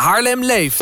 Haarlem 0.00 0.44
leeft. 0.44 0.78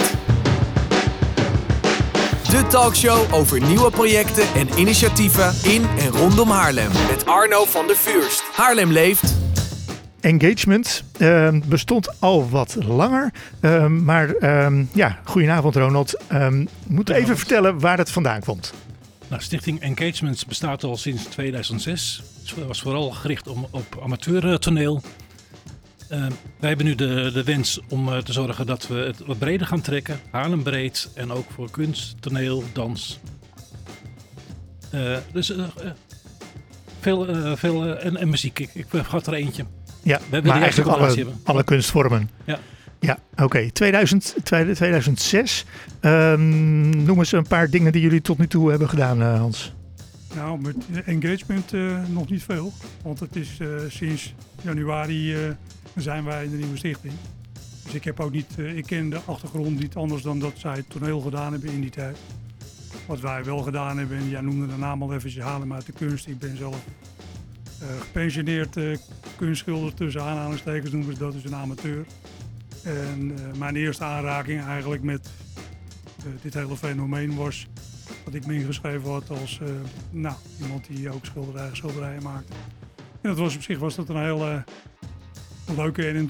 De 2.50 2.66
talkshow 2.68 3.34
over 3.34 3.60
nieuwe 3.60 3.90
projecten 3.90 4.44
en 4.54 4.68
initiatieven 4.78 5.54
in 5.64 5.84
en 5.98 6.08
rondom 6.08 6.50
Haarlem. 6.50 6.90
Met 7.10 7.26
Arno 7.26 7.64
van 7.64 7.86
der 7.86 7.96
Vuurst. 7.96 8.42
Haarlem 8.52 8.92
leeft. 8.92 9.36
Engagement 10.20 11.04
uh, 11.18 11.48
bestond 11.66 12.20
al 12.20 12.48
wat 12.48 12.76
langer. 12.84 13.32
Uh, 13.60 13.86
maar 13.86 14.34
uh, 14.40 14.84
ja, 14.92 15.18
goedenavond 15.24 15.76
Ronald. 15.76 16.16
Ehm, 16.26 16.66
moet 16.86 17.08
even 17.08 17.36
vertellen 17.36 17.80
waar 17.80 17.98
het 17.98 18.10
vandaan 18.10 18.40
komt. 18.40 18.72
Nou, 19.28 19.42
Stichting 19.42 19.80
Engagements 19.80 20.46
bestaat 20.46 20.84
al 20.84 20.96
sinds 20.96 21.24
2006. 21.24 22.22
Het 22.40 22.66
was 22.66 22.80
vooral 22.80 23.10
gericht 23.10 23.48
om, 23.48 23.66
op 23.70 24.00
amateurtoneel. 24.02 25.02
Uh, 26.12 26.26
wij 26.58 26.68
hebben 26.68 26.86
nu 26.86 26.94
de, 26.94 27.30
de 27.32 27.44
wens 27.44 27.80
om 27.88 28.08
uh, 28.08 28.18
te 28.18 28.32
zorgen 28.32 28.66
dat 28.66 28.86
we 28.86 28.94
het 28.94 29.18
wat 29.26 29.38
breder 29.38 29.66
gaan 29.66 29.80
trekken. 29.80 30.20
Haarlem 30.30 30.62
breed 30.62 31.10
en 31.14 31.32
ook 31.32 31.50
voor 31.50 31.70
kunst, 31.70 32.22
toneel, 32.22 32.64
dans. 32.72 33.20
Uh, 34.94 35.16
dus 35.32 35.52
veel, 37.00 37.26
veel 37.56 37.96
en, 37.96 38.16
en, 38.16 38.28
muziek. 38.28 38.58
Ik, 38.58 38.70
ik 38.74 38.86
vergat 38.88 39.26
er 39.26 39.32
eentje. 39.32 39.64
Ja, 40.02 40.20
we 40.30 40.40
maar 40.40 40.62
eigenlijk 40.62 40.90
alle, 40.90 41.26
alle 41.44 41.64
kunstvormen. 41.64 42.30
Ja. 42.44 42.58
Ja, 43.00 43.18
oké. 43.32 43.42
Okay. 43.42 43.70
2000, 43.70 44.34
2006. 44.42 45.64
Um, 46.00 47.04
noem 47.04 47.18
eens 47.18 47.32
een 47.32 47.46
paar 47.46 47.70
dingen 47.70 47.92
die 47.92 48.02
jullie 48.02 48.20
tot 48.20 48.38
nu 48.38 48.46
toe 48.46 48.70
hebben 48.70 48.88
gedaan, 48.88 49.20
Hans. 49.22 49.72
Nou, 50.34 50.60
met 50.60 50.76
engagement 51.04 51.72
nog 52.08 52.30
niet 52.30 52.42
veel. 52.42 52.72
Want 53.02 53.20
het 53.20 53.36
is 53.36 53.58
sinds 53.88 54.34
januari 54.62 55.36
zijn 56.02 56.24
wij 56.24 56.44
in 56.44 56.50
de 56.50 56.56
nieuwe 56.56 56.76
stichting. 56.76 57.12
Dus 57.84 57.94
ik 57.94 58.04
heb 58.04 58.20
ook 58.20 58.32
niet, 58.32 58.46
uh, 58.58 58.76
ik 58.76 58.86
ken 58.86 59.10
de 59.10 59.20
achtergrond 59.24 59.80
niet 59.80 59.94
anders 59.94 60.22
dan 60.22 60.38
dat 60.38 60.52
zij 60.56 60.74
het 60.74 60.90
toneel 60.90 61.20
gedaan 61.20 61.52
hebben 61.52 61.70
in 61.70 61.80
die 61.80 61.90
tijd. 61.90 62.18
Wat 63.06 63.20
wij 63.20 63.44
wel 63.44 63.58
gedaan 63.58 63.98
hebben, 63.98 64.18
en 64.18 64.28
jij 64.28 64.40
noemde 64.40 64.66
de 64.66 64.76
naam 64.76 65.02
al 65.02 65.14
eventjes 65.14 65.44
halen 65.44 65.72
uit 65.72 65.86
de 65.86 65.92
kunst. 65.92 66.26
Ik 66.26 66.38
ben 66.38 66.56
zelf 66.56 66.84
uh, 67.82 67.88
gepensioneerd 68.00 68.76
uh, 68.76 68.96
kunstschilder 69.36 69.94
tussen 69.94 70.22
aanhalingstekens 70.22 70.92
noemen 70.92 71.12
ze 71.12 71.18
dat, 71.18 71.32
dus 71.32 71.44
een 71.44 71.54
amateur. 71.54 72.06
En 72.82 73.34
mijn 73.58 73.76
eerste 73.76 74.04
aanraking 74.04 74.62
eigenlijk 74.62 75.02
met 75.02 75.30
dit 76.42 76.54
hele 76.54 76.76
fenomeen 76.76 77.36
was 77.36 77.66
dat 78.24 78.34
ik 78.34 78.46
me 78.46 78.54
ingeschreven 78.54 79.10
had 79.10 79.30
als 79.30 79.60
nou, 80.10 80.36
iemand 80.60 80.86
die 80.86 81.10
ook 81.10 81.24
schilderijen, 81.24 81.76
schilderijen 81.76 82.22
maakte. 82.22 82.52
En 82.96 83.28
dat 83.28 83.38
was 83.38 83.56
op 83.56 83.62
zich 83.62 83.78
was 83.78 83.94
dat 83.94 84.08
een 84.08 84.22
hele 84.22 84.64
leuke 85.76 86.06
en, 86.06 86.28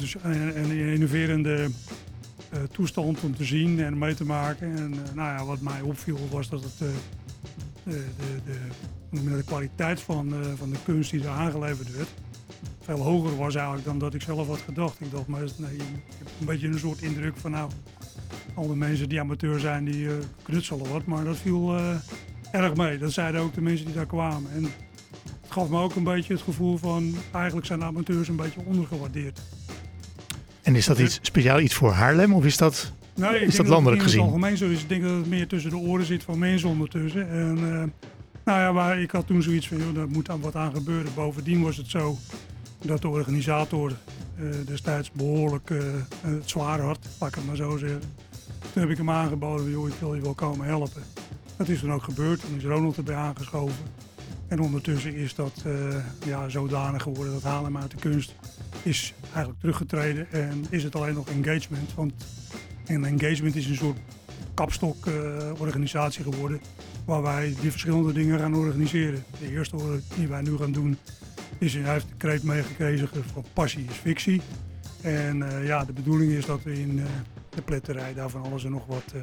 en 0.54 0.70
innoverende 0.70 1.68
uh, 2.54 2.62
toestand 2.62 3.20
om 3.24 3.36
te 3.36 3.44
zien 3.44 3.80
en 3.80 3.98
mee 3.98 4.14
te 4.14 4.24
maken. 4.24 4.76
En 4.76 4.92
uh, 4.92 5.14
nou 5.14 5.38
ja, 5.38 5.44
wat 5.44 5.60
mij 5.60 5.80
opviel 5.80 6.18
was 6.30 6.48
dat 6.48 6.62
het, 6.62 6.80
uh, 6.82 6.88
de, 7.84 8.04
de, 8.44 8.58
de, 9.10 9.36
de, 9.36 9.42
kwaliteit 9.44 10.00
van, 10.00 10.34
van 10.56 10.70
de 10.70 10.78
kunst 10.84 11.10
die 11.10 11.22
er 11.22 11.28
aangeleverd 11.28 11.96
werd 11.96 12.08
veel 12.80 13.02
hoger 13.02 13.36
was 13.36 13.54
eigenlijk 13.54 13.84
dan 13.84 13.98
dat 13.98 14.14
ik 14.14 14.22
zelf 14.22 14.46
had 14.46 14.58
gedacht. 14.58 15.00
Ik 15.00 15.10
dacht, 15.10 15.26
maar 15.26 15.40
nee, 15.40 15.74
ik 15.74 15.82
heb 16.18 16.28
een 16.40 16.46
beetje 16.46 16.66
een 16.66 16.78
soort 16.78 17.02
indruk 17.02 17.36
van 17.36 17.50
nou, 17.50 17.70
al 18.54 18.74
mensen 18.74 19.08
die 19.08 19.20
amateur 19.20 19.60
zijn, 19.60 19.84
die 19.84 20.08
knutselen 20.42 20.90
wat. 20.90 21.04
Maar 21.04 21.24
dat 21.24 21.36
viel 21.36 21.76
erg 22.52 22.76
mee. 22.76 22.98
Dat 22.98 23.12
zeiden 23.12 23.40
ook 23.40 23.54
de 23.54 23.60
mensen 23.60 23.86
die 23.86 23.94
daar 23.94 24.06
kwamen. 24.06 24.52
En 24.52 24.68
gaf 25.48 25.68
me 25.68 25.80
ook 25.80 25.94
een 25.94 26.04
beetje 26.04 26.32
het 26.32 26.42
gevoel 26.42 26.76
van 26.76 27.14
eigenlijk 27.32 27.66
zijn 27.66 27.84
amateurs 27.84 28.28
een 28.28 28.36
beetje 28.36 28.60
ondergewaardeerd. 28.64 29.40
En 30.62 30.76
is 30.76 30.86
dat 30.86 30.98
iets 30.98 31.18
speciaal 31.22 31.60
iets 31.60 31.74
voor 31.74 31.90
Haarlem 31.90 32.32
of 32.32 32.44
is 32.44 32.56
dat, 32.56 32.92
nee, 33.14 33.40
is 33.40 33.56
dat 33.56 33.68
landelijk 33.68 34.02
gezien? 34.02 34.18
In 34.18 34.24
het 34.24 34.34
algemeen 34.34 34.56
zo 34.56 34.68
is. 34.68 34.82
Ik 34.82 34.88
denk 34.88 35.02
dat 35.02 35.10
het 35.10 35.28
meer 35.28 35.46
tussen 35.46 35.70
de 35.70 35.76
oren 35.76 36.06
zit 36.06 36.22
van 36.22 36.38
mensen 36.38 36.68
ondertussen. 36.68 37.30
En 37.30 37.58
uh, 37.58 37.82
nou 38.44 38.60
ja, 38.60 38.72
maar 38.72 39.00
ik 39.00 39.10
had 39.10 39.26
toen 39.26 39.42
zoiets 39.42 39.68
van, 39.68 39.78
joh, 39.78 39.94
daar 39.94 40.08
moet 40.08 40.30
aan 40.30 40.40
wat 40.40 40.56
aan 40.56 40.74
gebeuren. 40.74 41.14
Bovendien 41.14 41.62
was 41.62 41.76
het 41.76 41.90
zo 41.90 42.18
dat 42.82 43.02
de 43.02 43.08
organisator 43.08 43.92
uh, 44.40 44.46
destijds 44.66 45.10
behoorlijk 45.12 45.70
uh, 45.70 45.82
het 46.20 46.50
zwaar 46.50 46.80
had, 46.80 46.98
pak 47.18 47.28
ik 47.28 47.34
het 47.34 47.46
maar 47.46 47.56
zo 47.56 47.76
zeggen. 47.76 48.02
Toen 48.72 48.82
heb 48.82 48.90
ik 48.90 48.96
hem 48.96 49.10
aangeboden, 49.10 49.70
joh, 49.70 49.88
ik 49.88 49.94
wil 50.00 50.14
je 50.14 50.20
wel 50.20 50.34
komen 50.34 50.66
helpen. 50.66 51.02
Dat 51.56 51.68
is 51.68 51.80
dan 51.80 51.92
ook 51.92 52.02
gebeurd. 52.02 52.40
Toen 52.40 52.56
is 52.56 52.64
Ronald 52.64 52.96
erbij 52.96 53.14
aangeschoven. 53.14 53.76
En 54.48 54.60
ondertussen 54.60 55.14
is 55.14 55.34
dat 55.34 55.62
uh, 55.66 55.96
ja, 56.24 56.48
zodanig 56.48 57.02
geworden 57.02 57.32
dat 57.32 57.42
Haarlem 57.42 57.76
uit 57.76 57.90
de 57.90 57.96
kunst 57.96 58.34
is 58.82 59.14
eigenlijk 59.22 59.60
teruggetreden. 59.60 60.32
En 60.32 60.64
is 60.70 60.82
het 60.84 60.94
alleen 60.96 61.14
nog 61.14 61.28
engagement. 61.28 61.94
Want 61.94 62.12
een 62.86 63.04
engagement 63.04 63.56
is 63.56 63.66
een 63.66 63.76
soort 63.76 63.98
kapstok-organisatie 64.54 66.24
uh, 66.24 66.32
geworden. 66.32 66.60
Waar 67.04 67.22
wij 67.22 67.54
die 67.60 67.70
verschillende 67.70 68.12
dingen 68.12 68.38
gaan 68.38 68.54
organiseren. 68.54 69.24
De 69.40 69.50
eerste 69.50 69.76
die 70.16 70.28
wij 70.28 70.42
nu 70.42 70.56
gaan 70.56 70.72
doen 70.72 70.98
is, 71.58 71.74
hij 71.74 71.92
heeft 71.92 72.08
de 72.08 72.16
kreet 72.16 72.42
meegekregen 72.42 73.08
van 73.32 73.44
passie 73.52 73.84
is 73.84 73.96
fictie. 73.96 74.40
En 75.00 75.36
uh, 75.36 75.66
ja, 75.66 75.84
de 75.84 75.92
bedoeling 75.92 76.32
is 76.32 76.46
dat 76.46 76.62
we 76.62 76.80
in 76.80 77.00
de 77.50 77.62
pletterij 77.62 78.14
daarvan 78.14 78.42
alles 78.42 78.64
en 78.64 78.70
nog 78.70 78.86
wat 78.86 79.14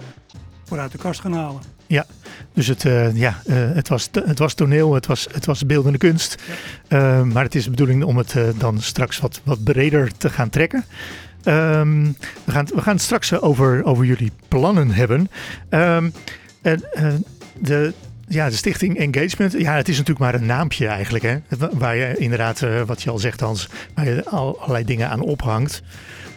voor 0.65 0.79
uit 0.79 0.91
de 0.91 0.97
kast 0.97 1.19
gaan 1.19 1.33
halen. 1.33 1.61
Ja, 1.87 2.05
dus 2.53 2.67
het, 2.67 2.83
uh, 2.83 3.15
ja, 3.15 3.41
uh, 3.45 3.55
het, 3.73 3.87
was, 3.87 4.09
het 4.11 4.39
was 4.39 4.53
toneel, 4.53 4.93
het 4.93 5.05
was, 5.05 5.27
het 5.31 5.45
was 5.45 5.65
beeldende 5.65 5.97
kunst. 5.97 6.43
Ja. 6.89 7.19
Uh, 7.19 7.23
maar 7.23 7.43
het 7.43 7.55
is 7.55 7.63
de 7.63 7.69
bedoeling 7.69 8.03
om 8.03 8.17
het 8.17 8.35
dan 8.57 8.81
straks 8.81 9.19
wat, 9.19 9.41
wat 9.43 9.63
breder 9.63 10.17
te 10.17 10.29
gaan 10.29 10.49
trekken. 10.49 10.85
Um, 11.43 12.15
we, 12.43 12.51
gaan, 12.51 12.65
we 12.65 12.81
gaan 12.81 12.93
het 12.93 13.03
straks 13.03 13.41
over, 13.41 13.83
over 13.83 14.05
jullie 14.05 14.31
plannen 14.47 14.91
hebben. 14.91 15.29
Um, 15.69 16.13
de, 17.59 17.93
ja, 18.27 18.49
de 18.49 18.55
stichting 18.55 18.97
Engagement, 18.97 19.51
ja, 19.51 19.75
het 19.75 19.89
is 19.89 19.97
natuurlijk 19.97 20.25
maar 20.25 20.41
een 20.41 20.45
naampje 20.45 20.87
eigenlijk. 20.87 21.23
Hè? 21.23 21.37
Waar 21.71 21.95
je 21.95 22.17
inderdaad, 22.17 22.65
wat 22.85 23.01
je 23.01 23.09
al 23.09 23.17
zegt 23.17 23.39
Hans, 23.39 23.69
waar 23.93 24.05
je 24.05 24.25
allerlei 24.25 24.85
dingen 24.85 25.09
aan 25.09 25.21
ophangt. 25.21 25.81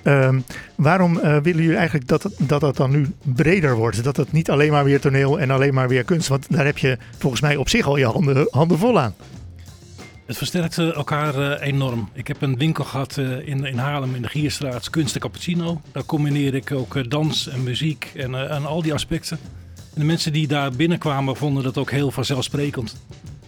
Um, 0.09 0.45
waarom 0.75 1.17
uh, 1.17 1.23
willen 1.23 1.63
jullie 1.63 1.77
eigenlijk 1.77 2.09
dat, 2.09 2.31
dat 2.39 2.61
dat 2.61 2.77
dan 2.77 2.91
nu 2.91 3.07
breder 3.23 3.77
wordt? 3.77 4.05
Dat 4.05 4.17
het 4.17 4.33
niet 4.33 4.51
alleen 4.51 4.71
maar 4.71 4.85
weer 4.85 5.01
toneel 5.01 5.41
en 5.41 5.51
alleen 5.51 5.75
maar 5.75 5.89
weer 5.89 6.05
kunst. 6.05 6.29
Want 6.29 6.47
daar 6.51 6.65
heb 6.65 6.79
je 6.79 6.99
volgens 7.19 7.43
mij 7.43 7.57
op 7.57 7.69
zich 7.69 7.87
al 7.87 7.97
je 7.97 8.07
handen, 8.07 8.79
vol 8.79 9.01
aan. 9.01 9.15
Het 10.27 10.37
versterkt 10.37 10.79
elkaar 10.79 11.39
uh, 11.39 11.67
enorm. 11.67 12.09
Ik 12.13 12.29
heb 12.29 12.43
een 12.43 12.57
winkel 12.57 12.85
gehad 12.85 13.17
uh, 13.17 13.49
in, 13.49 13.65
in 13.65 13.79
Haarlem 13.79 14.15
in 14.15 14.23
de 14.23 14.29
Gierstraat, 14.29 14.91
Kunst 14.91 15.15
en 15.15 15.21
Cappuccino. 15.21 15.81
Daar 15.93 16.05
combineer 16.05 16.55
ik 16.55 16.73
ook 16.73 17.11
dans 17.11 17.49
en 17.49 17.63
muziek 17.63 18.13
en, 18.15 18.51
en 18.51 18.67
al 18.67 18.83
die 18.83 18.95
aspecten. 18.95 19.39
En 19.95 20.01
de 20.01 20.05
mensen 20.05 20.33
die 20.33 20.47
daar 20.47 20.73
binnenkwamen 20.73 21.37
vonden 21.37 21.63
dat 21.63 21.79
ook 21.79 21.91
heel 21.91 22.11
vanzelfsprekend. 22.11 22.97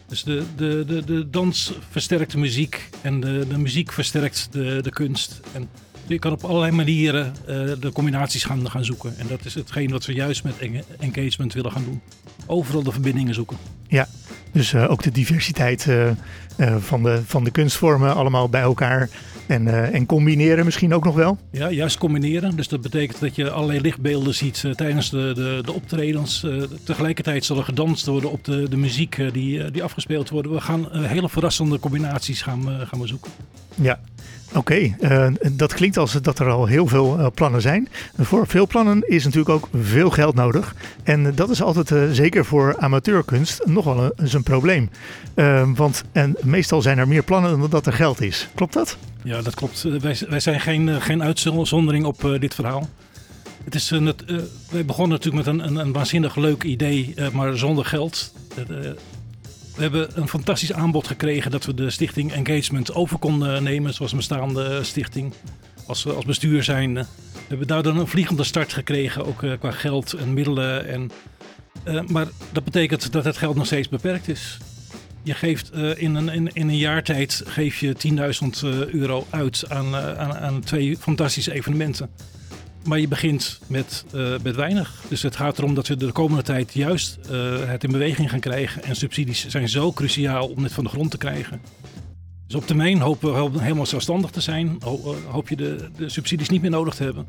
Dus 0.07 0.23
de, 0.23 0.43
de, 0.57 0.85
de, 0.87 1.05
de 1.05 1.31
dans 1.31 1.73
versterkt 1.91 2.33
de 2.33 2.39
muziek 2.39 2.89
en 3.01 3.21
de, 3.21 3.47
de 3.49 3.59
muziek 3.59 3.93
versterkt 3.93 4.49
de, 4.51 4.79
de 4.83 4.91
kunst. 4.91 5.41
En 5.53 5.69
je 6.15 6.19
kan 6.19 6.33
op 6.33 6.45
allerlei 6.45 6.73
manieren 6.73 7.35
uh, 7.41 7.47
de 7.81 7.93
combinaties 7.93 8.45
gaan, 8.45 8.71
gaan 8.71 8.85
zoeken. 8.85 9.19
En 9.19 9.27
dat 9.27 9.45
is 9.45 9.55
hetgeen 9.55 9.91
wat 9.91 10.07
we 10.07 10.13
juist 10.13 10.45
met 10.45 10.55
engagement 10.99 11.53
willen 11.53 11.73
gaan 11.73 11.85
doen. 11.85 12.01
Overal 12.47 12.83
de 12.83 12.93
verbindingen 12.93 13.35
zoeken. 13.35 13.57
Ja, 13.89 14.09
dus 14.53 14.73
uh, 14.73 14.91
ook 14.91 15.03
de 15.03 15.11
diversiteit 15.11 15.87
uh, 15.87 16.11
van, 16.79 17.03
de, 17.03 17.21
van 17.27 17.45
de 17.45 17.51
kunstvormen 17.51 18.15
allemaal 18.15 18.49
bij 18.49 18.61
elkaar. 18.61 19.09
En, 19.47 19.93
en 19.93 20.07
combineren 20.07 20.65
misschien 20.65 20.95
ook 20.95 21.05
nog 21.05 21.15
wel? 21.15 21.39
Ja, 21.51 21.71
juist 21.71 21.99
combineren. 21.99 22.57
Dus 22.57 22.69
dat 22.69 22.81
betekent 22.81 23.21
dat 23.21 23.35
je 23.35 23.51
allerlei 23.51 23.81
lichtbeelden 23.81 24.35
ziet 24.35 24.65
tijdens 24.75 25.11
de, 25.11 25.33
de, 25.35 25.63
de 25.65 25.73
optredens. 25.73 26.47
tegelijkertijd 26.85 27.45
zal 27.45 27.57
er 27.57 27.65
gedanst 27.65 28.07
worden 28.07 28.31
op 28.31 28.45
de, 28.45 28.69
de 28.69 28.77
muziek 28.77 29.33
die, 29.33 29.71
die 29.71 29.83
afgespeeld 29.83 30.29
wordt. 30.29 30.49
We 30.49 30.61
gaan 30.61 30.89
hele 30.93 31.29
verrassende 31.29 31.79
combinaties 31.79 32.43
gaan, 32.43 32.63
gaan 32.87 33.01
we 33.01 33.07
zoeken. 33.07 33.31
Ja, 33.81 33.99
Oké, 34.55 34.95
uh, 35.01 35.27
dat 35.53 35.75
klinkt 35.75 35.97
als 35.97 36.13
dat 36.13 36.39
er 36.39 36.51
al 36.51 36.67
heel 36.67 36.87
veel 36.87 37.19
uh, 37.19 37.27
plannen 37.35 37.61
zijn. 37.61 37.89
Voor 38.19 38.47
veel 38.47 38.67
plannen 38.67 39.09
is 39.09 39.25
natuurlijk 39.25 39.51
ook 39.51 39.69
veel 39.83 40.11
geld 40.11 40.35
nodig. 40.35 40.75
En 41.03 41.35
dat 41.35 41.51
is 41.51 41.63
altijd, 41.63 41.91
uh, 41.91 42.11
zeker 42.11 42.45
voor 42.45 42.77
amateurkunst, 42.79 43.67
nog 43.67 43.85
wel 43.85 44.13
eens 44.17 44.33
een 44.33 44.43
probleem. 44.43 44.91
want 45.75 46.03
en 46.13 46.37
meestal 46.43 46.83
zijn 46.83 46.99
er 46.99 47.09
meer 47.09 47.23
plannen 47.23 47.61
dan 47.61 47.71
dat 47.71 47.87
er 47.87 47.93
geld 47.93 48.21
is. 48.21 48.49
Klopt 48.55 48.73
dat? 48.73 48.97
Ja, 49.25 49.43
dat 49.43 49.55
klopt. 49.55 49.83
wij, 49.83 50.19
wij 50.29 50.41
zijn 50.41 50.61
geen, 50.61 51.03
geen 51.03 51.23
uitzondering 51.23 52.05
op 52.05 52.37
dit 52.41 52.55
verhaal. 52.55 52.89
Het 53.65 53.75
is, 53.75 53.91
wij 54.71 54.85
begonnen 54.85 55.19
natuurlijk 55.19 55.47
met 55.47 55.55
een, 55.55 55.67
een, 55.67 55.77
een 55.77 55.93
waanzinnig 55.93 56.37
leuk 56.37 56.63
idee, 56.63 57.15
maar 57.33 57.57
zonder 57.57 57.85
geld. 57.85 58.33
We 59.81 59.87
hebben 59.87 60.09
een 60.15 60.29
fantastisch 60.29 60.73
aanbod 60.73 61.07
gekregen 61.07 61.51
dat 61.51 61.65
we 61.65 61.75
de 61.75 61.91
stichting 61.91 62.33
Engagement 62.33 62.95
over 62.95 63.19
konden 63.19 63.63
nemen, 63.63 63.95
zoals 63.95 64.11
een 64.11 64.17
bestaande 64.17 64.85
stichting. 64.85 65.33
Als, 65.87 66.07
als 66.07 66.25
bestuur 66.25 66.63
zijn. 66.63 66.95
We 66.95 67.07
hebben 67.49 67.67
daardoor 67.67 67.97
een 67.97 68.07
vliegende 68.07 68.45
start 68.45 68.73
gekregen, 68.73 69.27
ook 69.27 69.43
uh, 69.43 69.53
qua 69.59 69.71
geld 69.71 70.13
en 70.13 70.35
middelen. 70.35 70.87
En, 70.87 71.11
uh, 71.89 72.03
maar 72.07 72.27
dat 72.53 72.65
betekent 72.65 73.13
dat 73.13 73.25
het 73.25 73.37
geld 73.37 73.57
nog 73.57 73.67
steeds 73.67 73.89
beperkt 73.89 74.29
is. 74.29 74.59
Je 75.23 75.35
geeft 75.35 75.73
in, 75.97 76.15
een, 76.15 76.29
in, 76.29 76.51
in 76.53 76.69
een 76.69 76.77
jaar 76.77 77.03
tijd 77.03 77.43
geef 77.47 77.81
je 77.81 77.97
10.000 78.65 78.91
euro 78.93 79.27
uit 79.31 79.65
aan, 79.69 79.97
aan, 79.97 80.35
aan 80.35 80.61
twee 80.61 80.97
fantastische 80.97 81.53
evenementen. 81.53 82.11
Maar 82.85 83.01
je 83.01 83.09
begint 83.09 83.61
met, 83.67 84.05
uh, 84.15 84.35
met 84.43 84.57
weinig. 84.57 85.03
Dus 85.09 85.23
het 85.23 85.37
gaat 85.37 85.59
erom 85.59 85.75
dat 85.75 85.89
we 85.89 85.97
de 85.97 86.13
komende 86.13 86.43
tijd 86.43 86.75
juist 86.75 87.19
uh, 87.31 87.59
het 87.67 87.85
in 87.85 87.93
beweging 87.93 88.31
gaan 88.31 88.41
krijgen. 88.41 88.83
En 88.83 88.97
subsidies 88.97 89.49
zijn 89.49 89.69
zo 89.69 89.93
cruciaal 89.93 90.49
om 90.49 90.63
dit 90.63 90.73
van 90.73 90.85
de 90.85 90.91
grond 90.91 91.11
te 91.11 91.19
krijgen. 91.19 91.61
Dus 92.47 92.59
op 92.59 92.67
termijn 92.67 93.01
hopen 93.01 93.53
we 93.53 93.63
helemaal 93.63 93.87
zelfstandig 93.87 94.31
te 94.31 94.41
zijn. 94.41 94.79
Hoop 95.29 95.49
je 95.49 95.57
de, 95.57 95.89
de 95.97 96.09
subsidies 96.09 96.49
niet 96.49 96.63
meer 96.63 96.71
nodig 96.71 96.95
te 96.95 97.03
hebben. 97.03 97.27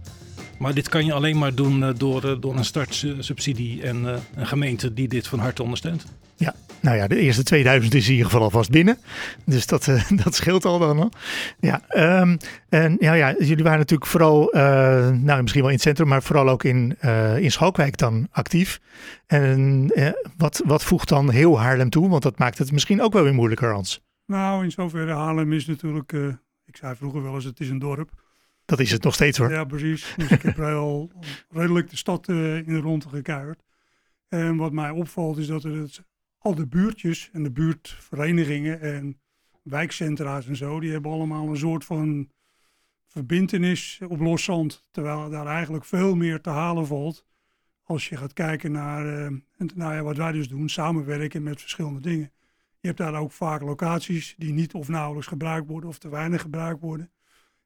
Maar 0.61 0.73
dit 0.73 0.89
kan 0.89 1.05
je 1.05 1.13
alleen 1.13 1.37
maar 1.37 1.55
doen 1.55 1.81
uh, 1.81 1.89
door, 1.97 2.41
door 2.41 2.55
een 2.55 2.65
startsubsidie 2.65 3.83
en 3.83 4.03
een 4.35 4.47
gemeente 4.47 4.93
die 4.93 5.07
dit 5.07 5.27
van 5.27 5.39
harte 5.39 5.63
ondersteunt. 5.63 6.05
Ja, 6.35 6.55
nou 6.81 6.97
ja, 6.97 7.07
de 7.07 7.15
eerste 7.19 7.43
2000 7.43 7.93
is 7.93 8.05
in 8.05 8.11
ieder 8.11 8.25
geval 8.25 8.41
alvast 8.41 8.69
binnen. 8.69 8.97
Dus 9.45 9.65
dat, 9.65 9.87
uh, 9.87 10.09
dat 10.23 10.35
scheelt 10.35 10.65
al 10.65 10.79
dan. 10.79 10.99
al. 10.99 11.11
Ja, 11.59 11.81
um, 12.21 12.37
en 12.69 12.97
ja, 12.99 13.13
ja, 13.13 13.35
jullie 13.39 13.63
waren 13.63 13.79
natuurlijk 13.79 14.09
vooral, 14.09 14.55
uh, 14.55 14.61
nou 15.09 15.41
misschien 15.41 15.61
wel 15.61 15.69
in 15.69 15.75
het 15.75 15.85
centrum, 15.85 16.07
maar 16.07 16.23
vooral 16.23 16.49
ook 16.49 16.63
in, 16.63 16.97
uh, 17.05 17.37
in 17.37 17.51
Schalkwijk 17.51 17.97
dan 17.97 18.27
actief. 18.31 18.79
En 19.27 19.91
wat, 20.37 20.61
wat 20.65 20.83
voegt 20.83 21.09
dan 21.09 21.29
heel 21.29 21.59
Haarlem 21.59 21.89
toe? 21.89 22.09
Want 22.09 22.23
dat 22.23 22.37
maakt 22.37 22.57
het 22.57 22.71
misschien 22.71 23.01
ook 23.01 23.13
wel 23.13 23.23
weer 23.23 23.33
moeilijker, 23.33 23.71
Hans. 23.71 24.01
Nou, 24.25 24.63
in 24.63 24.71
zoverre 24.71 25.13
Haarlem 25.13 25.53
is 25.53 25.65
natuurlijk, 25.65 26.11
ik 26.65 26.77
zei 26.77 26.95
vroeger 26.95 27.23
wel 27.23 27.35
eens, 27.35 27.43
het 27.43 27.59
is 27.59 27.69
een 27.69 27.79
dorp. 27.79 28.09
Dat 28.71 28.79
is 28.79 28.91
het 28.91 29.03
nog 29.03 29.13
steeds 29.13 29.37
hoor. 29.37 29.51
Ja, 29.51 29.63
precies. 29.63 30.13
Dus 30.17 30.31
ik 30.31 30.41
heb 30.41 30.59
al 30.59 31.11
redelijk 31.49 31.89
de 31.89 31.95
stad 31.95 32.27
in 32.27 32.63
de 32.65 32.79
ronde 32.79 33.09
gekuierd. 33.09 33.63
En 34.27 34.55
wat 34.57 34.71
mij 34.71 34.89
opvalt 34.89 35.37
is 35.37 35.47
dat 35.47 35.63
het 35.63 36.03
al 36.37 36.55
de 36.55 36.67
buurtjes 36.67 37.29
en 37.33 37.43
de 37.43 37.51
buurtverenigingen 37.51 38.81
en 38.81 39.19
wijkcentra's 39.63 40.47
en 40.47 40.55
zo, 40.55 40.79
die 40.79 40.91
hebben 40.91 41.11
allemaal 41.11 41.47
een 41.47 41.57
soort 41.57 41.85
van 41.85 42.29
verbindenis 43.07 43.99
op 44.07 44.19
los 44.19 44.43
zand. 44.43 44.87
Terwijl 44.91 45.29
daar 45.29 45.47
eigenlijk 45.47 45.85
veel 45.85 46.15
meer 46.15 46.41
te 46.41 46.49
halen 46.49 46.87
valt 46.87 47.25
als 47.83 48.09
je 48.09 48.17
gaat 48.17 48.33
kijken 48.33 48.71
naar 48.71 49.05
uh, 49.05 49.37
nou 49.75 49.93
ja, 49.93 50.01
wat 50.01 50.17
wij 50.17 50.31
dus 50.31 50.47
doen, 50.47 50.69
samenwerken 50.69 51.43
met 51.43 51.61
verschillende 51.61 52.01
dingen. 52.01 52.31
Je 52.79 52.87
hebt 52.87 52.99
daar 52.99 53.15
ook 53.15 53.31
vaak 53.31 53.61
locaties 53.61 54.35
die 54.37 54.53
niet 54.53 54.73
of 54.73 54.87
nauwelijks 54.87 55.27
gebruikt 55.27 55.67
worden 55.67 55.89
of 55.89 55.97
te 55.97 56.09
weinig 56.09 56.41
gebruikt 56.41 56.81
worden. 56.81 57.11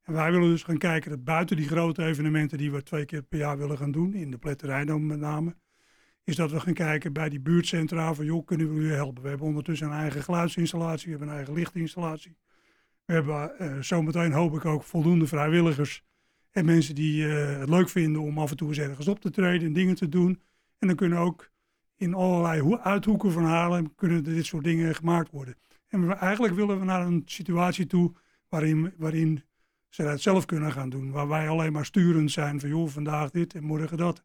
En 0.06 0.14
wij 0.14 0.32
willen 0.32 0.50
dus 0.50 0.64
gaan 0.64 0.78
kijken 0.78 1.10
dat 1.10 1.24
buiten 1.24 1.56
die 1.56 1.68
grote 1.68 2.04
evenementen 2.04 2.58
die 2.58 2.72
we 2.72 2.84
twee 2.84 3.06
keer 3.06 3.24
per 3.24 3.40
jaar 3.40 3.58
willen 3.58 3.78
gaan 3.78 3.92
doen, 3.92 4.14
in 4.14 4.32
de 4.32 4.38
pletterij 4.38 4.86
dan 4.86 5.06
met 5.06 5.20
name, 5.20 5.56
is 6.24 6.36
dat 6.36 6.52
we 6.52 6.60
gaan 6.60 6.74
kijken 6.74 7.14
bij 7.14 7.30
die 7.30 7.40
buurtcentra 7.40 8.14
van 8.14 8.26
joh, 8.26 8.46
kunnen 8.46 8.74
we 8.74 8.82
u 8.82 8.92
helpen? 8.92 9.24
We 9.24 9.30
hebben 9.30 9.48
ondertussen 9.48 9.88
een 9.88 9.94
eigen 9.94 10.24
geluidsinstallatie, 10.24 11.04
we 11.04 11.10
hebben 11.10 11.28
een 11.28 11.36
eigen 11.36 11.54
lichtinstallatie. 11.54 12.38
We 13.06 13.14
hebben 13.14 13.52
uh, 13.60 13.82
zometeen 13.82 14.32
hoop 14.32 14.56
ik 14.56 14.66
ook 14.66 14.84
voldoende 14.84 15.28
vrijwilligers 15.28 16.04
en 16.52 16.66
mensen 16.66 16.96
die 16.96 17.26
uh, 17.26 17.60
het 17.60 17.70
leuk 17.70 17.90
vinden 17.90 18.22
om 18.22 18.38
af 18.38 18.52
en 18.52 18.58
toe 18.58 18.68
eens 18.68 18.78
ergens 18.78 19.08
op 19.08 19.20
te 19.20 19.30
treden 19.30 19.68
en 19.68 19.74
dingen 19.74 19.96
te 19.96 20.10
doen. 20.10 20.42
En 20.80 20.88
dan 20.88 20.96
kunnen 20.96 21.18
ook 21.18 21.52
in 21.96 22.14
allerlei 22.14 22.78
uithoeken 22.78 23.32
van 23.32 23.44
Haarlem 23.44 23.96
kunnen 23.96 24.24
dit 24.24 24.46
soort 24.46 24.64
dingen 24.64 24.96
gemaakt 24.96 25.32
worden. 25.32 25.56
En 25.88 26.18
eigenlijk 26.18 26.56
willen 26.56 26.80
we 26.80 26.86
naar 26.86 27.06
een 27.06 27.22
situatie 27.26 27.88
toe 27.88 28.14
waarin, 28.50 28.94
waarin 28.98 29.44
ze 29.96 30.04
dat 30.04 30.22
zelf 30.22 30.46
kunnen 30.46 30.72
gaan 30.72 30.90
doen. 30.90 31.12
Waar 31.12 31.28
wij 31.28 31.50
alleen 31.50 31.72
maar 31.72 31.86
sturend 31.86 32.32
zijn 32.32 32.60
van 32.60 32.70
joh, 32.70 32.88
vandaag 32.88 33.30
dit 33.30 33.54
en 33.54 33.64
morgen 33.64 33.98
dat. 33.98 34.24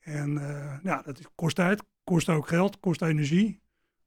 En 0.00 0.30
uh, 0.30 0.74
ja, 0.82 1.02
dat 1.04 1.20
kost 1.34 1.56
tijd, 1.56 1.82
kost 2.04 2.28
ook 2.28 2.48
geld, 2.48 2.80
kost 2.80 3.02
energie. 3.02 3.60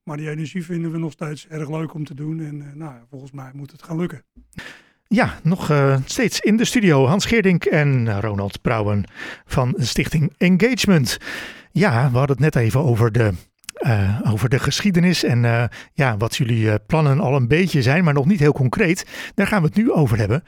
Maar 0.04 0.18
die 0.18 0.30
energie 0.30 0.66
vinden 0.66 0.92
we 0.92 0.98
nog 0.98 1.12
steeds 1.12 1.48
erg 1.48 1.70
leuk 1.70 1.94
om 1.94 2.06
te 2.06 2.14
doen. 2.14 2.40
En 2.40 2.56
uh, 2.56 2.74
nou, 2.74 2.96
volgens 3.10 3.32
mij 3.32 3.52
moet 3.54 3.72
het 3.72 3.84
gaan 3.84 3.98
lukken. 3.98 4.24
Ja, 5.08 5.40
nog 5.44 5.70
uh, 5.72 5.98
steeds 6.06 6.40
in 6.40 6.58
de 6.58 6.66
studio 6.66 7.06
Hans 7.06 7.26
Geerdink 7.26 7.66
en 7.66 8.22
Ronald 8.22 8.62
Brouwen 8.62 9.04
van 9.46 9.76
stichting 9.78 10.34
Engagement. 10.38 11.18
Ja, 11.72 12.12
we 12.12 12.18
hadden 12.18 12.36
het 12.36 12.54
net 12.54 12.64
even 12.64 12.80
over 12.80 13.12
de 13.12 13.34
uh, 13.88 14.20
over 14.28 14.50
de 14.50 14.60
geschiedenis 14.60 15.24
en 15.24 15.44
uh, 15.44 15.64
ja, 15.94 16.18
wat 16.18 16.36
jullie 16.36 16.66
uh, 16.66 16.74
plannen 16.88 17.20
al 17.20 17.36
een 17.36 17.48
beetje 17.48 17.82
zijn, 17.82 18.04
maar 18.04 18.14
nog 18.14 18.26
niet 18.26 18.40
heel 18.40 18.54
concreet. 18.54 19.32
Daar 19.36 19.48
gaan 19.48 19.62
we 19.62 19.68
het 19.68 19.78
nu 19.78 19.92
over 19.92 20.18
hebben. 20.18 20.44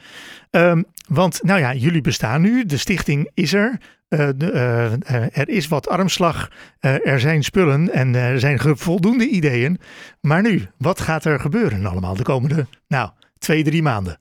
Um, 0.50 0.84
want 1.08 1.42
nou 1.42 1.60
ja, 1.60 1.74
jullie 1.74 2.00
bestaan 2.00 2.40
nu, 2.40 2.64
de 2.64 2.76
stichting 2.76 3.30
is 3.34 3.52
er. 3.52 3.80
Er 4.08 5.48
is 5.48 5.68
wat 5.68 5.88
armslag, 5.88 6.50
er 6.80 7.20
zijn 7.20 7.42
spullen 7.42 7.92
en 7.92 8.14
er 8.14 8.40
zijn 8.40 8.58
voldoende 8.60 9.28
ideeën. 9.28 9.78
Maar 10.20 10.42
nu, 10.42 10.66
wat 10.78 11.00
gaat 11.00 11.24
er 11.24 11.40
gebeuren 11.40 11.86
allemaal 11.86 12.14
de 12.14 12.22
komende, 12.22 12.66
nou, 12.88 13.10
twee, 13.38 13.64
drie 13.64 13.82
maanden? 13.82 14.20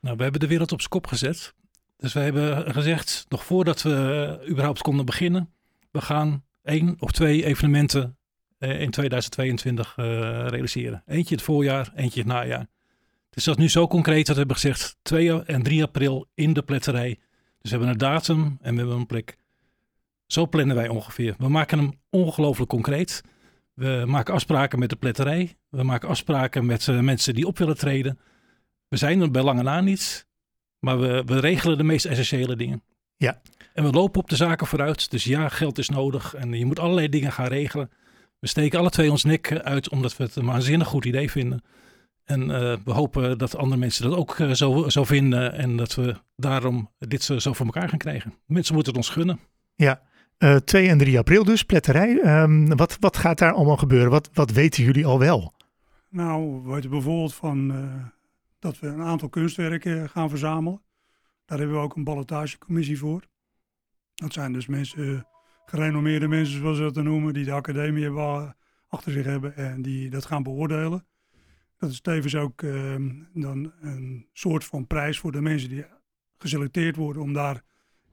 Nou, 0.00 0.16
we 0.16 0.22
hebben 0.22 0.40
de 0.40 0.46
wereld 0.46 0.72
op 0.72 0.78
zijn 0.78 0.90
kop 0.90 1.06
gezet. 1.06 1.54
Dus 1.96 2.12
we 2.12 2.20
hebben 2.20 2.72
gezegd, 2.72 3.26
nog 3.28 3.44
voordat 3.44 3.82
we 3.82 4.46
überhaupt 4.48 4.82
konden 4.82 5.06
beginnen, 5.06 5.50
we 5.90 6.00
gaan 6.00 6.44
één 6.62 6.96
of 6.98 7.12
twee 7.12 7.44
evenementen 7.44 8.16
in 8.68 8.90
2022 8.90 9.96
uh, 9.96 10.04
realiseren. 10.48 11.02
Eentje 11.06 11.34
het 11.34 11.44
voorjaar, 11.44 11.92
eentje 11.94 12.20
het 12.20 12.28
najaar. 12.28 12.66
Het 13.28 13.36
is 13.36 13.44
dat 13.44 13.58
nu 13.58 13.68
zo 13.68 13.86
concreet 13.86 14.26
dat 14.26 14.34
we 14.34 14.38
hebben 14.38 14.56
gezegd 14.56 14.96
2 15.02 15.42
en 15.42 15.62
3 15.62 15.82
april 15.82 16.28
in 16.34 16.52
de 16.52 16.62
pletterij. 16.62 17.18
Dus 17.58 17.70
we 17.70 17.76
hebben 17.76 17.88
een 17.88 17.98
datum 17.98 18.58
en 18.60 18.72
we 18.72 18.78
hebben 18.78 18.96
een 18.96 19.06
plek. 19.06 19.36
Zo 20.26 20.46
plannen 20.46 20.76
wij 20.76 20.88
ongeveer. 20.88 21.34
We 21.38 21.48
maken 21.48 21.78
hem 21.78 21.92
ongelooflijk 22.10 22.70
concreet. 22.70 23.22
We 23.74 24.04
maken 24.06 24.34
afspraken 24.34 24.78
met 24.78 24.90
de 24.90 24.96
pletterij. 24.96 25.56
We 25.68 25.82
maken 25.82 26.08
afspraken 26.08 26.66
met 26.66 26.86
uh, 26.86 27.00
mensen 27.00 27.34
die 27.34 27.46
op 27.46 27.58
willen 27.58 27.76
treden. 27.76 28.18
We 28.88 28.96
zijn 28.96 29.20
er 29.20 29.30
bij 29.30 29.42
lange 29.42 29.62
na 29.62 29.80
niet, 29.80 30.26
maar 30.78 31.00
we, 31.00 31.22
we 31.26 31.40
regelen 31.40 31.78
de 31.78 31.84
meest 31.84 32.04
essentiële 32.04 32.56
dingen. 32.56 32.82
Ja. 33.16 33.40
En 33.74 33.84
we 33.84 33.90
lopen 33.90 34.20
op 34.20 34.28
de 34.28 34.36
zaken 34.36 34.66
vooruit. 34.66 35.10
Dus 35.10 35.24
ja, 35.24 35.48
geld 35.48 35.78
is 35.78 35.88
nodig 35.88 36.34
en 36.34 36.52
je 36.52 36.66
moet 36.66 36.78
allerlei 36.78 37.08
dingen 37.08 37.32
gaan 37.32 37.46
regelen. 37.46 37.90
We 38.42 38.48
steken 38.48 38.78
alle 38.78 38.90
twee 38.90 39.10
ons 39.10 39.24
nek 39.24 39.52
uit 39.52 39.88
omdat 39.88 40.16
we 40.16 40.24
het 40.24 40.36
een 40.36 40.44
waanzinnig 40.44 40.88
goed 40.88 41.04
idee 41.04 41.30
vinden. 41.30 41.62
En 42.24 42.40
uh, 42.40 42.76
we 42.84 42.92
hopen 42.92 43.38
dat 43.38 43.56
andere 43.56 43.80
mensen 43.80 44.10
dat 44.10 44.18
ook 44.18 44.38
uh, 44.38 44.50
zo, 44.50 44.88
zo 44.88 45.04
vinden 45.04 45.52
en 45.52 45.76
dat 45.76 45.94
we 45.94 46.16
daarom 46.36 46.90
dit 46.98 47.22
zo, 47.22 47.38
zo 47.38 47.52
voor 47.52 47.66
elkaar 47.66 47.88
gaan 47.88 47.98
krijgen. 47.98 48.34
Mensen 48.46 48.74
moeten 48.74 48.92
het 48.92 49.02
ons 49.02 49.12
gunnen. 49.14 49.40
Ja, 49.74 50.02
uh, 50.38 50.54
eh, 50.54 50.60
2 50.60 50.88
en 50.88 50.98
3 50.98 51.18
april 51.18 51.44
dus, 51.44 51.62
pletterij. 51.62 52.42
Um, 52.42 52.76
wat, 52.76 52.96
wat 53.00 53.16
gaat 53.16 53.38
daar 53.38 53.52
allemaal 53.52 53.76
gebeuren? 53.76 54.10
Wat, 54.10 54.30
wat 54.32 54.50
weten 54.50 54.84
jullie 54.84 55.06
al 55.06 55.18
wel? 55.18 55.52
Nou, 56.08 56.62
we 56.62 56.72
weten 56.72 56.90
bijvoorbeeld 56.90 57.34
van 57.34 57.72
dat 58.58 58.78
we 58.78 58.86
een 58.86 59.02
aantal 59.02 59.28
kunstwerken 59.28 60.08
gaan 60.08 60.28
verzamelen. 60.28 60.82
Daar 61.44 61.58
hebben 61.58 61.76
we 61.76 61.82
ook 61.82 61.96
een 61.96 62.04
ballotagecommissie 62.04 62.98
voor. 62.98 63.22
Dat 64.14 64.32
zijn 64.32 64.52
dus 64.52 64.66
mensen 64.66 65.26
gerenommeerde 65.64 66.28
mensen, 66.28 66.58
zoals 66.58 66.78
we 66.78 66.92
dat 66.92 67.04
noemen, 67.04 67.34
die 67.34 67.44
de 67.44 67.52
academie 67.52 68.08
achter 68.88 69.12
zich 69.12 69.24
hebben 69.24 69.56
en 69.56 69.82
die 69.82 70.10
dat 70.10 70.24
gaan 70.24 70.42
beoordelen. 70.42 71.06
Dat 71.78 71.90
is 71.90 72.00
tevens 72.00 72.36
ook 72.36 72.62
uh, 72.62 72.94
dan 73.34 73.72
een 73.80 74.26
soort 74.32 74.64
van 74.64 74.86
prijs 74.86 75.18
voor 75.18 75.32
de 75.32 75.40
mensen 75.40 75.68
die 75.68 75.84
geselecteerd 76.38 76.96
worden 76.96 77.22
om 77.22 77.32
daar 77.32 77.62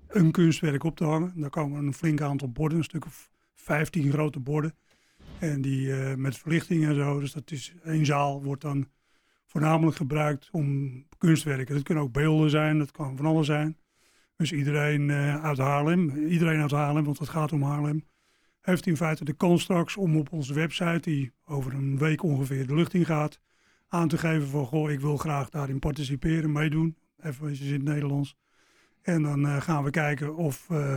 een 0.07 0.31
kunstwerk 0.31 0.83
op 0.83 0.95
te 0.95 1.03
hangen. 1.03 1.33
Daar 1.35 1.49
komen 1.49 1.85
een 1.85 1.93
flink 1.93 2.21
aantal 2.21 2.51
borden, 2.51 2.77
een 2.77 2.83
stuk 2.83 3.05
of 3.05 3.31
15 3.55 4.11
grote 4.11 4.39
borden. 4.39 4.75
En 5.39 5.61
die 5.61 5.87
uh, 5.87 6.15
met 6.15 6.37
verlichting 6.37 6.85
en 6.85 6.95
zo. 6.95 7.19
Dus 7.19 7.31
dat 7.31 7.51
is 7.51 7.73
één 7.83 8.05
zaal 8.05 8.43
wordt 8.43 8.61
dan 8.61 8.87
voornamelijk 9.45 9.97
gebruikt 9.97 10.49
om 10.51 11.05
kunstwerken. 11.17 11.75
Dat 11.75 11.83
kunnen 11.83 12.03
ook 12.03 12.11
beelden 12.11 12.49
zijn, 12.49 12.77
dat 12.77 12.91
kan 12.91 13.17
van 13.17 13.25
alles 13.25 13.45
zijn. 13.45 13.77
Dus 14.39 14.51
iedereen 14.51 15.09
uh, 15.09 15.43
uit 15.43 15.57
Haarlem, 15.57 16.09
iedereen 16.27 16.61
uit 16.61 16.71
Haarlem, 16.71 17.03
want 17.03 17.19
het 17.19 17.29
gaat 17.29 17.51
om 17.51 17.63
Haarlem, 17.63 18.05
heeft 18.61 18.85
in 18.85 18.97
feite 18.97 19.23
de 19.23 19.33
kans 19.33 19.61
straks 19.61 19.97
om 19.97 20.17
op 20.17 20.31
onze 20.31 20.53
website, 20.53 20.99
die 20.99 21.31
over 21.45 21.73
een 21.73 21.97
week 21.97 22.23
ongeveer 22.23 22.67
de 22.67 22.75
lucht 22.75 22.93
in 22.93 23.05
gaat, 23.05 23.39
aan 23.87 24.07
te 24.07 24.17
geven 24.17 24.47
van, 24.47 24.65
goh, 24.65 24.91
ik 24.91 24.99
wil 24.99 25.17
graag 25.17 25.49
daarin 25.49 25.79
participeren, 25.79 26.51
meedoen. 26.51 26.97
Even 27.21 27.59
in 27.59 27.73
het 27.73 27.83
Nederlands. 27.83 28.35
En 29.01 29.23
dan 29.23 29.45
uh, 29.45 29.61
gaan 29.61 29.83
we 29.83 29.89
kijken 29.89 30.35
of, 30.35 30.67
uh, 30.71 30.95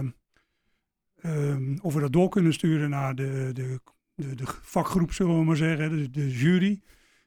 of 1.81 1.95
we 1.95 2.01
dat 2.01 2.13
door 2.13 2.29
kunnen 2.29 2.53
sturen 2.53 2.91
naar 2.91 3.15
de, 3.15 3.51
de, 3.53 3.81
de, 4.15 4.35
de 4.35 4.45
vakgroep, 4.63 5.13
zullen 5.13 5.39
we 5.39 5.45
maar 5.45 5.57
zeggen, 5.57 5.91
de, 5.91 6.11
de 6.11 6.31
jury. 6.31 6.81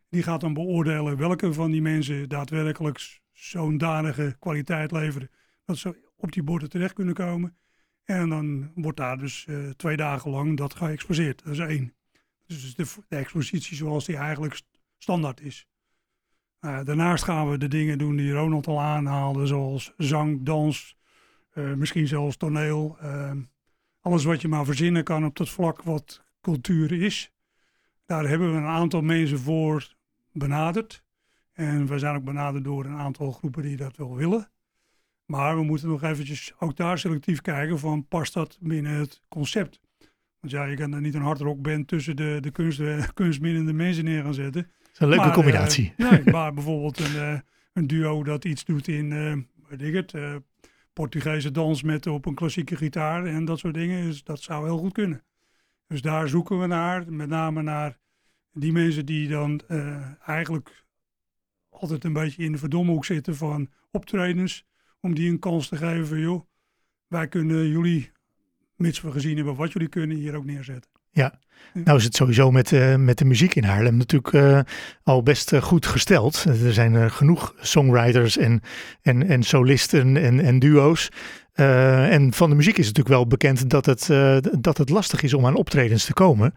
Die 0.10 0.24
gaat 0.24 0.42
dan 0.42 0.54
beoordelen 0.54 1.18
welke 1.18 1.54
van 1.54 1.72
die 1.72 1.82
mensen 1.82 2.30
daadwerkelijk 2.30 3.20
zo'n 3.32 3.78
danige 3.78 4.36
kwaliteit 4.40 4.92
leveren 4.92 5.30
dat 5.66 5.78
ze 5.78 6.05
op 6.26 6.32
die 6.32 6.44
borden 6.44 6.70
terecht 6.70 6.94
kunnen 6.94 7.14
komen. 7.14 7.58
En 8.04 8.30
dan 8.30 8.72
wordt 8.76 8.98
daar 8.98 9.18
dus 9.18 9.46
uh, 9.50 9.70
twee 9.70 9.98
dagen 9.98 10.32
lang 10.32 10.58
dat 10.58 10.76
geëxposeerd. 10.76 11.44
Dat 11.44 11.54
is 11.54 11.60
één. 11.60 11.94
Dus 12.46 12.76
de, 12.76 12.86
de 13.08 13.16
expositie 13.16 13.76
zoals 13.76 14.06
die 14.06 14.18
eigenlijk 14.18 14.62
standaard 14.98 15.42
is. 15.42 15.68
Uh, 16.62 16.84
daarnaast 16.84 17.24
gaan 17.24 17.50
we 17.50 17.58
de 17.58 17.68
dingen 17.68 17.98
doen 17.98 18.16
die 18.16 18.32
Ronald 18.32 18.68
al 18.68 18.82
aanhaalde, 18.82 19.46
zoals 19.46 19.94
zang, 19.98 20.44
dans, 20.44 20.98
uh, 21.54 21.74
misschien 21.74 22.08
zelfs 22.08 22.38
toneel. 22.38 22.98
Ehm, 23.00 23.42
alles 24.00 24.24
wat 24.24 24.42
je 24.42 24.48
maar 24.48 24.66
verzinnen 24.66 25.04
kan 25.04 25.26
op 25.26 25.36
dat 25.36 25.50
vlak 25.50 25.82
wat 25.82 26.24
cultuur 26.42 26.92
is. 26.92 27.32
Daar 28.06 28.28
hebben 28.28 28.52
we 28.52 28.58
een 28.58 28.66
aantal 28.66 29.02
mensen 29.02 29.40
voor 29.40 29.96
benaderd. 30.32 31.04
En 31.52 31.86
we 31.86 32.00
zijn 32.00 32.16
ook 32.16 32.24
benaderd 32.24 32.64
door 32.64 32.86
een 32.86 32.98
aantal 32.98 33.32
groepen 33.32 33.64
die 33.64 33.78
dat 33.78 33.98
wel 33.98 34.16
willen. 34.16 34.50
Maar 35.26 35.56
we 35.56 35.64
moeten 35.64 35.88
nog 35.88 36.04
eventjes 36.04 36.54
ook 36.60 36.76
daar 36.76 36.98
selectief 36.98 37.42
kijken 37.42 37.80
van 37.80 38.08
past 38.08 38.34
dat 38.34 38.58
binnen 38.62 38.92
het 38.92 39.22
concept. 39.28 39.80
Want 40.40 40.54
ja, 40.54 40.64
je 40.66 40.76
kan 40.76 40.94
er 40.94 41.02
niet 41.02 41.14
een 41.14 41.22
hardrockband 41.22 41.88
tussen 41.88 42.16
de, 42.16 42.38
de 42.42 42.52
kunst, 42.52 42.82
kunstminnende 43.14 43.74
mensen 43.74 44.04
neer 44.04 44.24
gaan 44.24 44.34
zetten. 44.34 44.62
Dat 44.62 44.92
is 44.94 45.00
een 45.00 45.08
leuke 45.08 45.32
combinatie. 45.32 45.94
nee, 45.98 46.24
maar 46.32 46.54
bijvoorbeeld 46.54 47.00
een, 47.00 47.44
een 47.74 47.88
duo 47.88 48.24
dat 48.24 48.46
iets 48.46 48.66
doet 48.66 48.88
in, 48.88 49.10
weet 49.70 49.82
ik 49.82 49.94
het, 49.94 50.14
Portugese 50.96 51.52
dans 51.52 51.84
met 51.84 52.08
op 52.08 52.26
een 52.26 52.36
klassieke 52.36 52.76
gitaar 52.76 53.26
en 53.26 53.46
dat 53.46 53.60
soort 53.60 53.74
dingen. 53.74 54.04
Dus 54.04 54.24
dat 54.24 54.42
zou 54.42 54.66
heel 54.66 54.78
goed 54.78 54.94
kunnen. 54.94 55.24
Dus 55.88 56.02
daar 56.02 56.28
zoeken 56.28 56.60
we 56.60 56.68
naar, 56.68 57.12
met 57.14 57.30
name 57.30 57.62
naar 57.62 57.98
die 58.52 58.72
mensen 58.72 59.06
die 59.06 59.28
dan 59.28 59.62
uh, 59.68 59.98
eigenlijk 60.26 60.86
altijd 61.70 62.04
een 62.04 62.14
beetje 62.14 62.44
in 62.44 62.52
de 62.52 62.58
verdomhoek 62.58 63.06
zitten 63.06 63.36
van 63.36 63.70
optredens, 63.92 64.66
om 65.06 65.16
die 65.16 65.30
een 65.30 65.40
kans 65.40 65.68
te 65.68 65.78
geven 65.78 66.08
van 66.08 66.20
joh, 66.20 66.42
wij 67.08 67.28
kunnen 67.28 67.68
jullie, 67.68 68.12
mits 68.76 69.02
we 69.02 69.12
gezien 69.12 69.36
hebben 69.36 69.56
wat 69.56 69.72
jullie 69.72 69.88
kunnen, 69.88 70.18
hier 70.18 70.36
ook 70.36 70.46
neerzetten. 70.46 70.92
Ja, 71.12 71.40
nou 71.74 71.98
is 71.98 72.04
het 72.04 72.16
sowieso 72.16 72.52
met, 72.52 72.72
uh, 72.72 72.96
met 72.96 73.18
de 73.18 73.26
muziek 73.26 73.56
in 73.56 73.64
Haarlem 73.64 73.98
natuurlijk 73.98 74.34
uh, 74.34 74.60
al 75.04 75.24
best 75.24 75.54
uh, 75.54 75.62
goed 75.62 75.86
gesteld. 75.86 76.44
Er 76.44 76.74
zijn 76.74 77.12
genoeg 77.12 77.54
songwriters 77.60 78.38
en, 78.38 78.62
en, 79.02 79.28
en 79.28 79.44
solisten 79.44 80.18
en, 80.18 80.40
en 80.40 80.60
duo's. 80.60 81.10
en 81.54 82.34
van 82.34 82.50
de 82.50 82.56
muziek 82.56 82.78
is 82.78 82.88
het 82.88 82.98
natuurlijk 82.98 83.16
wel 83.16 83.28
bekend 83.28 83.70
dat 83.70 83.86
het, 83.86 84.08
dat 84.64 84.78
het 84.78 84.90
lastig 84.90 85.24
is 85.24 85.34
om 85.34 85.46
aan 85.46 85.56
optredens 85.56 86.06
te 86.06 86.14
komen. 86.14 86.54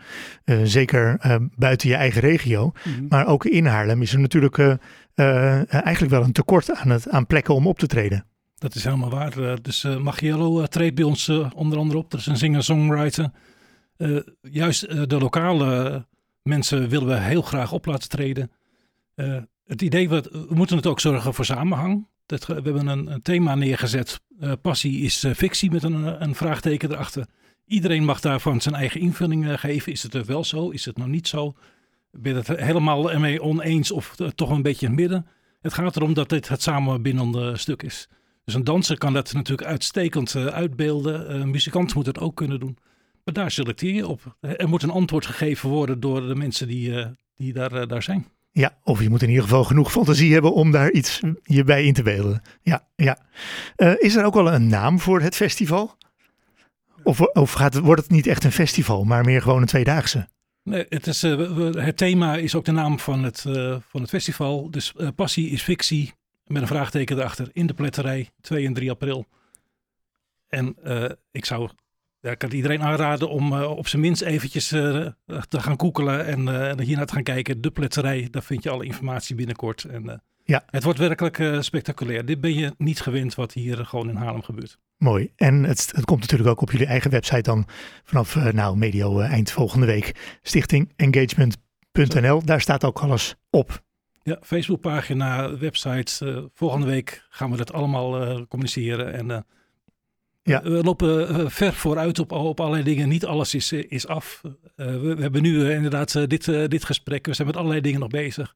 zeker 0.62 1.17
buiten 1.57 1.88
je 1.88 1.95
eigen 1.95 2.21
regio. 2.21 2.64
Mm 2.64 2.93
-hmm. 2.93 3.07
Maar 3.09 3.26
ook 3.26 3.45
in 3.45 3.67
Haarlem 3.67 4.02
is 4.02 4.12
er 4.12 4.21
natuurlijk 4.21 4.78
eigenlijk 5.14 6.12
wel 6.12 6.23
een 6.23 6.33
tekort 6.33 6.75
aan, 6.75 6.90
het, 6.90 7.09
aan 7.09 7.26
plekken 7.26 7.55
om 7.55 7.67
op 7.67 7.78
te 7.78 7.87
treden. 7.87 8.25
Dat 8.59 8.75
is 8.75 8.85
helemaal 8.85 9.11
waar. 9.11 9.62
dus 9.62 9.83
Magiello 9.83 10.67
treedt 10.67 10.95
bij 10.95 11.05
ons 11.05 11.29
onder 11.55 11.79
andere 11.79 11.99
op. 11.99 12.11
Dat 12.11 12.21
is 12.21 12.27
een 12.27 12.37
singer-songwriter. 12.37 13.31
Uh, 13.97 14.21
juist 14.41 15.09
de 15.09 15.19
lokale 15.19 16.07
mensen 16.43 16.88
willen 16.88 17.09
we 17.09 17.19
heel 17.19 17.43
graag 17.43 17.73
op 17.73 17.87
laten 17.87 18.09
treden. 18.09 18.50
Het 19.67 19.83
idee, 19.83 20.09
we, 20.09 20.47
we 20.49 20.55
moeten 20.55 20.77
het 20.77 20.87
ook 20.87 21.00
zorgen 21.00 21.35
voor 21.35 21.45
samenhang. 21.45 22.07
Dat, 22.27 22.47
we 22.47 22.55
hebben 22.55 22.87
een, 22.87 23.23
thema 23.23 23.55
neergezet. 23.55 24.21
passie 24.62 25.03
is 25.03 25.27
fictie 25.35 25.71
met 25.71 25.83
een, 25.83 26.23
een, 26.23 26.35
vraagteken 26.35 26.93
erachter. 26.93 27.27
Iedereen 27.67 28.05
mag 28.05 28.21
daarvan 28.21 28.61
zijn 28.61 28.75
eigen 28.75 29.00
invulling 29.00 29.61
geven. 29.61 29.93
Is 29.93 30.03
het 30.03 30.27
wel 30.27 30.45
zo? 30.45 30.71
Is 30.71 30.85
het 30.85 30.97
nog 30.97 31.07
niet 31.07 31.29
zo? 31.29 31.55
Ben 32.11 32.33
je 32.33 32.38
het 32.38 32.61
helemaal 32.61 33.12
ermee 33.12 33.43
oneens 33.43 33.91
of 33.91 34.17
toch 34.35 34.50
een 34.50 34.62
beetje 34.62 34.87
in 34.87 34.93
het 34.93 35.00
midden? 35.00 35.27
Het 35.61 35.75
gaat 35.75 35.97
erom 35.97 36.15
dat 36.15 36.29
dit 36.29 36.49
het 36.49 36.62
samenbindende 36.62 37.57
stuk 37.57 37.83
is. 37.83 38.09
Dus 38.49 38.57
een 38.57 38.64
danser 38.64 38.99
kan 38.99 39.12
dat 39.12 39.33
natuurlijk 39.33 39.69
uitstekend 39.69 40.37
uitbeelden. 40.37 41.35
Een 41.35 41.50
muzikant 41.50 41.95
moet 41.95 42.07
het 42.07 42.19
ook 42.19 42.37
kunnen 42.37 42.61
doen. 42.61 42.78
Maar 43.25 43.35
daar 43.35 43.50
selecteer 43.50 43.95
je 43.95 44.07
op. 44.07 44.37
Er 44.40 44.69
moet 44.69 44.83
een 44.83 44.90
antwoord 44.90 45.26
gegeven 45.26 45.69
worden 45.69 46.00
door 46.00 46.26
de 46.26 46.35
mensen 46.35 46.69
die, 46.69 47.07
die 47.35 47.52
daar, 47.52 47.87
daar 47.87 48.02
zijn. 48.02 48.26
Ja, 48.50 48.78
of 48.85 49.02
je 49.02 49.09
moet 49.09 49.23
in 49.23 49.28
ieder 49.28 49.43
geval 49.43 49.64
genoeg 49.64 49.90
fantasie 49.90 50.33
hebben 50.33 50.52
om 50.52 50.71
daar 50.71 50.90
iets 50.90 51.21
je 51.43 51.64
bij 51.64 51.85
in 51.85 51.93
te 51.93 52.02
beelden. 52.02 52.43
Ja, 52.62 52.88
ja. 52.97 53.19
Uh, 53.76 53.93
is 53.99 54.17
er 54.17 54.25
ook 54.25 54.37
al 54.37 54.52
een 54.52 54.69
naam 54.69 55.00
voor 55.00 55.21
het 55.21 55.35
festival? 55.35 55.97
Of, 57.02 57.21
of 57.21 57.52
gaat, 57.52 57.78
wordt 57.78 58.02
het 58.02 58.11
niet 58.11 58.26
echt 58.26 58.45
een 58.45 58.52
festival, 58.52 59.05
maar 59.05 59.25
meer 59.25 59.43
gewoon 59.43 59.61
een 59.61 59.67
tweedaagse? 59.67 60.28
Nee, 60.62 60.87
het, 60.88 61.07
is, 61.07 61.23
het 61.23 61.97
thema 61.97 62.37
is 62.37 62.55
ook 62.55 62.64
de 62.64 62.73
naam 62.73 62.99
van 62.99 63.23
het, 63.23 63.40
van 63.88 64.00
het 64.00 64.09
festival. 64.09 64.71
Dus 64.71 64.95
Passie 65.14 65.50
is 65.50 65.62
fictie, 65.62 66.12
met 66.49 66.62
een 66.62 66.69
vraagteken 66.69 67.19
erachter, 67.19 67.49
in 67.52 67.67
de 67.67 67.75
pletterij, 67.75 68.31
2 68.40 68.67
en 68.67 68.73
3 68.73 68.90
april. 68.90 69.26
En 70.49 70.76
ik 71.31 71.45
zou 71.45 71.71
ja, 72.21 72.31
ik 72.31 72.38
kan 72.38 72.50
iedereen 72.50 72.83
aanraden 72.83 73.31
om 73.31 73.52
uh, 73.52 73.71
op 73.71 73.88
zijn 73.88 74.02
minst 74.02 74.23
eventjes 74.23 74.73
uh, 74.73 75.07
te 75.49 75.61
gaan 75.61 75.76
koekelen 75.76 76.26
en 76.26 76.40
uh, 76.40 76.73
hiernaar 76.87 77.07
te 77.07 77.14
gaan 77.14 77.23
kijken. 77.23 77.61
De 77.61 77.71
pletserij, 77.71 78.28
daar 78.31 78.43
vind 78.43 78.62
je 78.62 78.71
alle 78.71 78.85
informatie 78.85 79.35
binnenkort. 79.35 79.85
En, 79.85 80.23
ja. 80.45 80.64
Het 80.71 80.83
wordt 80.83 80.99
werkelijk 80.99 81.43
spectaculair. 81.61 82.25
Dit 82.25 82.40
ben 82.40 82.55
je 82.55 82.75
niet 82.78 83.00
gewend 83.00 83.35
wat 83.35 83.52
hier 83.52 83.87
gewoon 83.87 84.09
in 84.09 84.17
Haarlem 84.17 84.43
gebeurt. 84.43 84.78
Mooi. 84.97 85.33
En 85.37 85.62
het, 85.62 85.90
het 85.95 86.05
komt 86.05 86.21
natuurlijk 86.21 86.50
ook 86.50 86.61
op 86.61 86.71
jullie 86.71 86.87
eigen 86.87 87.11
website 87.11 87.43
dan 87.43 87.67
vanaf 88.05 88.52
nou, 88.52 88.76
medio 88.76 89.21
eind 89.21 89.50
volgende 89.50 89.87
week. 89.87 90.38
Stichtingengagement.nl. 90.43 92.45
Daar 92.45 92.61
staat 92.61 92.85
ook 92.85 92.99
alles 92.99 93.35
op. 93.50 93.83
Ja, 94.28 94.38
Facebookpagina, 94.42 95.58
website. 95.58 96.49
volgende 96.54 96.87
week 96.87 97.26
gaan 97.30 97.50
we 97.50 97.56
dat 97.56 97.73
allemaal 97.73 98.47
communiceren 98.47 99.12
en 99.12 99.47
ja. 100.42 100.62
We 100.62 100.82
lopen 100.82 101.28
eh, 101.28 101.49
ver 101.49 101.73
vooruit 101.73 102.18
op, 102.18 102.32
op 102.32 102.61
allerlei 102.61 102.82
dingen. 102.82 103.08
Niet 103.08 103.25
alles 103.25 103.54
is, 103.54 103.73
eh, 103.73 103.85
is 103.88 104.06
af. 104.06 104.40
We, 104.75 104.99
we, 104.99 105.23
hebben 105.23 105.42
nu 105.42 105.73
inderdaad 105.73 106.28
dit, 106.28 106.44
dit 106.44 106.85
gesprek. 106.85 107.26
We 107.26 107.35
zijn 107.35 107.47
met 107.47 107.56
allerlei 107.56 107.80
dingen 107.80 108.00
nog 108.00 108.08
bezig. 108.08 108.54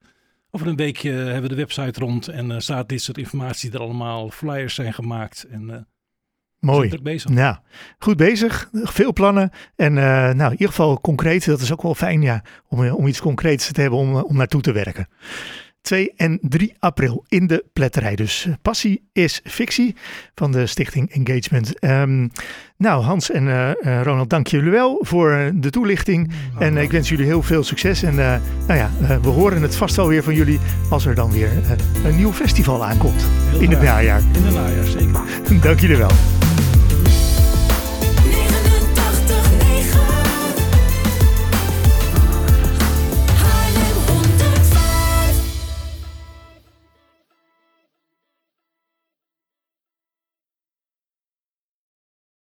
Over 0.51 0.67
een 0.67 0.77
weekje 0.77 1.11
hebben 1.11 1.43
we 1.43 1.49
de 1.49 1.55
website 1.55 2.01
rond 2.01 2.29
en 2.29 2.63
staat 2.63 2.89
dit 2.89 3.03
soort 3.03 3.19
informatie 3.19 3.73
er 3.73 3.81
allemaal. 3.81 4.31
Flyers 4.31 4.75
zijn 4.75 4.95
gemaakt 4.95 5.47
en 5.51 5.89
Mooi. 6.63 6.99
Bezig. 7.03 7.31
Nou, 7.31 7.57
goed 7.99 8.17
bezig. 8.17 8.69
Veel 8.73 9.13
plannen. 9.13 9.51
En 9.77 9.93
nou, 9.93 10.45
in 10.45 10.51
ieder 10.51 10.69
geval 10.69 11.01
concreet. 11.01 11.45
Dat 11.45 11.61
is 11.61 11.73
ook 11.73 11.83
wel 11.83 11.95
fijn 11.95 12.23
ja, 12.23 12.43
om, 12.69 12.89
om 12.89 13.07
iets 13.07 13.21
concreets 13.21 13.73
te 13.73 13.81
hebben 13.81 13.99
om, 13.99 14.15
om 14.15 14.37
naartoe 14.37 14.61
te 14.61 14.73
werken. 14.73 15.09
2 15.83 16.13
en 16.17 16.39
3 16.43 16.75
april 16.79 17.25
in 17.29 17.47
de 17.47 17.65
pletterij. 17.73 18.17
Dus 18.17 18.47
eh, 18.47 18.53
Passie 18.63 19.09
is 19.13 19.41
fictie 19.45 19.97
van 20.35 20.53
de 20.53 20.67
Stichting 20.67 21.11
Engagement. 21.11 21.85
Um, 21.85 22.31
nou, 22.77 23.03
Hans 23.03 23.31
en 23.31 23.47
uh, 23.47 24.03
Ronald, 24.03 24.31
dank 24.31 24.47
jullie 24.47 24.71
wel 24.71 24.99
voor 25.01 25.51
de 25.55 25.71
toelichting. 25.71 26.33
en 26.59 26.77
ik 26.77 26.91
wens 26.91 27.09
jullie 27.09 27.27
heel 27.27 27.43
veel 27.43 27.63
succes. 27.63 28.03
En 28.03 28.15
nou 28.15 28.41
ja, 28.67 28.91
we 29.23 29.29
horen 29.29 29.63
het 29.63 29.77
vast 29.77 29.97
wel 29.97 30.09
weer 30.09 30.23
van 30.23 30.35
jullie 30.35 30.59
als 30.91 31.07
er 31.07 31.15
dan 31.15 31.33
weer 31.33 31.51
een 32.05 32.17
nieuw 32.17 32.33
festival 32.33 32.85
aankomt. 32.85 33.27
Heel 33.51 33.61
in 33.61 33.71
het 33.71 33.83
najaar. 33.83 34.23
In 34.35 34.45
het 34.45 34.55
najaar, 34.55 34.85
zeker. 34.85 35.61
dank 35.67 35.81
jullie 35.81 35.97
wel. 35.97 36.11